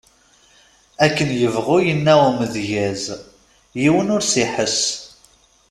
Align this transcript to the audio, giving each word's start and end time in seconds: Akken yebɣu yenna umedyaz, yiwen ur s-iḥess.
Akken 1.05 1.29
yebɣu 1.39 1.77
yenna 1.85 2.13
umedyaz, 2.29 3.03
yiwen 3.81 4.13
ur 4.15 4.23
s-iḥess. 4.25 4.79